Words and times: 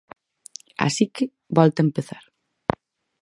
Así 0.85 1.05
que, 1.15 1.23
volta 1.57 1.79
a 1.81 1.85
empezar. 1.87 2.23